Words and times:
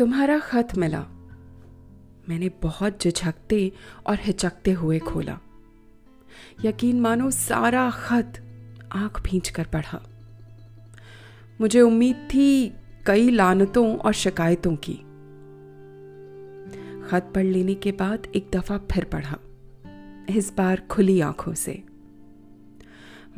तुम्हारा 0.00 0.38
खत 0.38 0.68
मिला। 0.78 1.00
मैंने 2.28 2.48
बहुत 2.48 3.02
झिझकते 3.02 3.72
और 4.06 4.18
हिचकते 4.20 4.72
हुए 4.72 4.98
खोला। 4.98 5.38
यकीन 6.64 7.00
मानो 7.00 7.30
सारा 7.30 7.90
खत 7.90 8.32
आँख 8.92 9.20
भींच 9.20 9.48
कर 9.48 9.64
पढ़ा। 9.64 10.02
मुझे 11.60 11.80
उम्मीद 11.80 12.28
थी 12.34 12.72
कई 13.06 13.30
लानतों 13.30 13.96
और 13.96 14.12
शिकायतों 14.12 14.76
की। 14.76 14.94
खत 17.08 17.32
पढ़ 17.34 17.44
लेने 17.44 17.74
के 17.74 17.92
बाद 17.92 18.26
एक 18.36 18.50
दफ़ा 18.54 18.78
फिर 18.78 19.04
पढ़ा। 19.04 19.38
इस 20.30 20.52
बार 20.56 20.80
खुली 20.90 21.20
आँखों 21.20 21.54
से। 21.54 21.82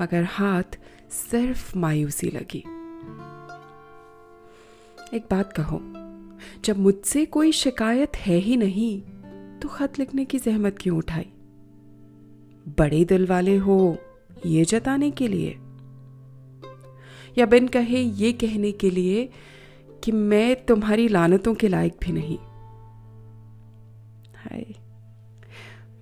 मगर 0.00 0.22
हाथ 0.22 0.78
सिर्फ़ 1.10 1.78
मायूसी 1.78 2.30
लगी। 2.30 2.64
एक 5.16 5.24
बात 5.30 5.52
कहो 5.52 6.01
जब 6.64 6.78
मुझसे 6.78 7.24
कोई 7.24 7.52
शिकायत 7.52 8.16
है 8.16 8.36
ही 8.36 8.56
नहीं 8.56 9.02
तो 9.60 9.68
खत 9.68 9.98
लिखने 9.98 10.24
की 10.24 10.38
जहमत 10.38 10.76
क्यों 10.80 10.98
उठाई? 10.98 11.26
बड़े 12.78 13.04
दिल 13.04 13.26
वाले 13.26 13.56
हो 13.56 13.98
ये 14.46 14.64
जताने 14.64 15.10
के 15.10 15.28
लिए? 15.28 15.50
या 17.38 17.46
बिन 17.46 17.68
कहे 17.68 17.98
ये 17.98 18.32
कहने 18.32 18.72
के 18.72 18.90
लिए 18.90 19.28
कि 20.04 20.12
मैं 20.12 20.64
तुम्हारी 20.64 21.08
लानतों 21.08 21.54
के 21.54 21.68
लायक 21.68 21.96
भी 22.00 22.12
नहीं? 22.12 22.38
हाय, 24.34 24.74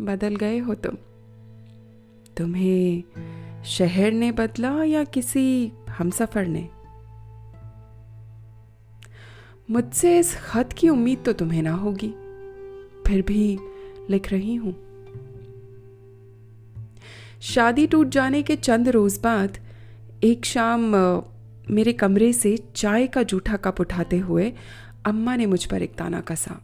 बदल 0.00 0.36
गए 0.36 0.58
हो 0.58 0.74
तुम। 0.74 0.96
तुम्हें 2.36 3.02
शहर 3.64 4.12
ने 4.12 4.32
बदला 4.32 4.84
या 4.84 5.04
किसी 5.04 5.72
हमसफर 5.88 6.46
ने? 6.46 6.68
मुझसे 9.70 10.18
इस 10.18 10.34
खत 10.36 10.68
की 10.78 10.88
उम्मीद 10.88 11.22
तो 11.24 11.32
तुम्हें 11.32 11.62
ना 11.62 11.72
होगी। 11.72 12.08
फिर 13.06 13.22
भी 13.22 13.58
लिख 14.10 14.30
रही 14.32 14.54
हूँ। 14.54 14.72
शादी 17.40 17.86
टूट 17.86 18.08
जाने 18.08 18.42
के 18.42 18.56
चंद 18.56 18.88
रोज 18.88 19.18
बाद 19.18 19.58
एक 20.24 20.44
शाम 20.44 20.80
मेरे 21.70 21.92
कमरे 21.92 22.32
से 22.32 22.56
चाय 22.76 23.06
का 23.06 23.22
जूठा 23.22 23.56
कप 23.56 23.80
उठाते 23.80 24.18
हुए 24.18 24.52
अम्मा 25.06 25.36
ने 25.36 25.46
मुझ 25.46 25.64
पर 25.64 25.82
एक 25.82 25.94
ताना 25.94 26.20
कसा। 26.20 26.60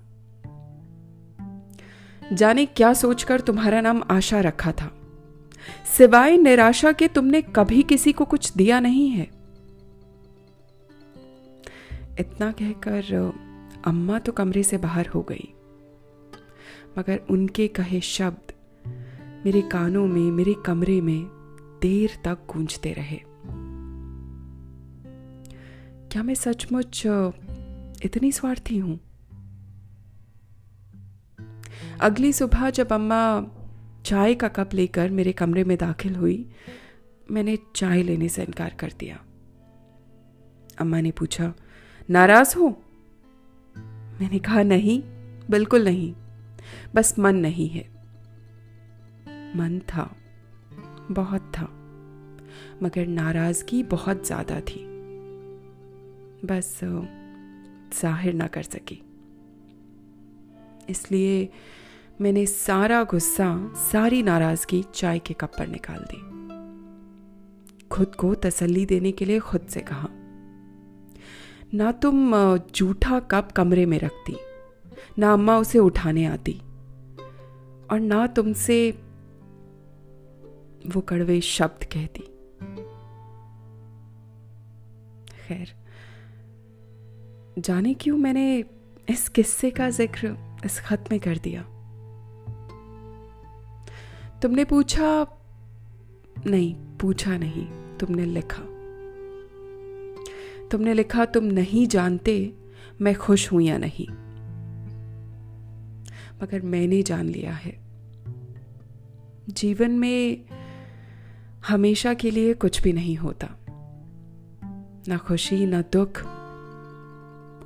जाने 2.32 2.66
क्या 2.66 2.92
सोचकर 2.92 3.40
तुम्हारा 3.40 3.80
नाम 3.80 4.02
आशा 4.10 4.40
रखा 4.40 4.72
था। 4.72 4.92
सिवाय 5.98 6.36
निराशा 6.36 6.92
के 6.92 7.08
तुमने 7.08 7.42
कभी 7.42 7.82
किसी 7.82 8.12
को 8.12 8.24
कुछ 8.24 8.52
दिया 8.52 8.80
नहीं 8.80 9.08
है। 9.08 9.43
इतना 12.20 12.52
कहकर 12.52 13.32
अम्मा 13.86 14.18
तो 14.18 14.32
कमरे 14.32 14.62
से 14.62 14.78
बाहर 14.78 15.06
हो 15.06 15.22
गई। 15.22 15.54
मगर 16.98 17.20
उनके 17.30 17.68
कहे 17.68 18.00
शब्द 18.00 18.52
मेरे 19.46 19.62
कानों 19.62 20.06
में, 20.06 20.30
मेरे 20.30 20.54
कमरे 20.66 21.00
में 21.00 21.24
देर 21.82 22.10
तक 22.24 22.38
गूंजते 22.54 22.92
रहे। 22.92 23.20
क्या 26.08 26.22
मैं 26.22 26.34
सचमुच 26.34 27.02
इतनी 28.04 28.32
स्वार्थी 28.32 28.78
हूँ? 28.78 29.00
अगली 32.00 32.32
सुबह 32.32 32.70
जब 32.70 32.92
अम्मा 32.92 33.46
चाय 34.04 34.34
का 34.34 34.48
कप 34.48 34.70
लेकर 34.74 35.10
मेरे 35.10 35.32
कमरे 35.32 35.64
में 35.64 35.78
दाखिल 35.78 36.16
हुई, 36.16 36.50
मैंने 37.30 37.58
चाय 37.76 38.02
लेने 38.02 38.28
से 38.28 38.42
इनकार 38.42 38.74
कर 38.74 38.92
दिया। 38.98 39.24
अम्मा 40.78 41.00
ने 41.00 41.10
पूछा 41.10 41.52
नाराज़ 42.10 42.58
हो? 42.58 42.68
मैंने 44.20 44.38
कहा, 44.38 44.62
नहीं, 44.62 45.02
बिल्कुल 45.50 45.84
नहीं। 45.84 46.14
बस 46.94 47.18
मन 47.18 47.36
नहीं 47.36 47.68
है। 47.68 47.88
मन 49.56 49.78
था, 49.78 50.16
बहुत 51.10 51.40
था, 51.40 51.64
मगर 52.82 53.06
नाराज़गी 53.06 53.82
बहुत 53.82 54.26
ज़्यादा 54.26 54.60
थी। 54.60 54.84
बस, 56.44 56.80
ज़ाहिर 58.00 58.34
ना 58.34 58.46
कर 58.46 58.62
सकी। 58.62 59.02
इसलिए 60.90 61.48
मैंने 62.20 62.46
सारा 62.46 63.04
गुस्सा, 63.04 63.72
सारी 63.74 64.22
नाराज़गी 64.22 64.84
चाय 64.94 65.18
के 65.18 65.34
कप 65.34 65.52
पर 65.58 65.66
निकाल 65.66 66.04
दी। 66.12 66.20
खुद 67.88 68.14
को 68.14 68.34
तसल्ली 68.34 68.86
देने 68.86 69.12
के 69.12 69.24
लिए 69.24 69.38
खुद 69.38 69.60
से 69.60 69.80
कहा। 69.80 70.08
ना 71.74 71.92
तुम 71.92 72.34
जूठा 72.74 73.18
कप 73.20 73.50
कमरे 73.52 73.86
में 73.86 73.98
रखती, 73.98 74.36
ना 75.18 75.32
अम्मा 75.32 75.56
उसे 75.58 75.78
उठाने 75.78 76.24
आती, 76.24 76.52
और 77.90 78.00
ना 78.00 78.26
तुमसे 78.26 78.76
वो 80.86 81.00
कड़वे 81.00 81.40
शब्द 81.40 81.84
कहती। 81.84 82.22
खैर, 85.48 85.74
जाने 87.58 87.94
क्यों 87.94 88.16
मैंने 88.16 88.64
इस 89.08 89.28
किस्से 89.28 89.70
का 89.70 89.88
ज़िक्र 89.90 90.36
इस 90.64 90.80
खत 90.80 91.04
में 91.10 91.20
कर 91.20 91.38
दिया? 91.38 91.62
तुमने 94.42 94.64
पूछा? 94.64 95.26
नहीं 96.46 96.74
पूछा 97.00 97.36
नहीं, 97.38 97.66
तुमने 97.98 98.24
लिखा। 98.24 98.62
तुमने 100.74 100.94
लिखा, 100.94 101.24
तुम 101.24 101.44
नहीं 101.44 101.86
जानते 101.86 102.54
मैं 103.00 103.14
खुश 103.14 103.52
हूँ 103.52 103.62
या 103.62 103.78
नहीं। 103.78 104.08
मगर 106.42 106.60
मैंने 106.62 107.02
जान 107.02 107.26
लिया 107.26 107.52
है। 107.52 107.78
जीवन 109.48 109.90
में 109.90 110.44
हमेशा 111.68 112.14
के 112.14 112.30
लिए 112.30 112.54
कुछ 112.54 112.82
भी 112.82 112.92
नहीं 112.92 113.16
होता। 113.16 113.48
ना 115.08 115.16
खुशी, 115.16 115.66
ना 115.66 115.82
दुख 115.82 116.22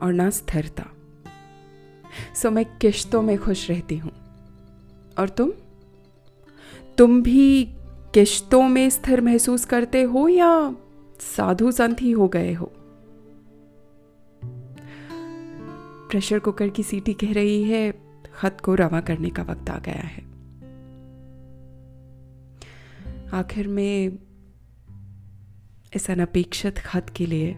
और 0.02 0.12
ना 0.12 0.30
स्थिरता। 0.30 0.86
सो 2.34 2.50
मैं 2.50 2.64
किश्तों 2.64 3.22
में 3.22 3.38
खुश 3.38 3.70
रहती 3.70 3.96
हूँ। 3.96 4.12
और 5.18 5.28
तुम? 5.28 5.52
तुम 6.98 7.22
भी 7.22 7.64
किश्तों 8.14 8.68
में 8.68 8.90
स्थिर 8.90 9.20
महसूस 9.20 9.64
करते 9.64 10.02
हो 10.02 10.28
या 10.28 10.76
साधु 11.20 11.72
संत 11.72 12.02
ही 12.02 12.10
हो 12.10 12.28
गए 12.28 12.52
हो? 12.52 12.72
प्रेशर 16.08 16.38
कुकर 16.38 16.68
की 16.68 16.82
सीटी 16.82 17.14
कह 17.14 17.32
रही 17.32 17.64
है, 17.64 17.92
खत 18.34 18.60
को 18.64 18.74
रवा 18.74 19.00
करने 19.00 19.30
का 19.30 19.42
वक्त 19.42 19.70
आ 19.70 19.78
गया 19.78 20.02
है। 20.02 20.28
आखिर 23.34 23.68
में 23.68 24.18
इस 25.94 26.10
अनपेक्षित 26.10 26.78
खत 26.78 27.06
के 27.16 27.26
लिए 27.26 27.52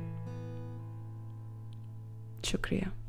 शुक्रिया। 2.45 3.00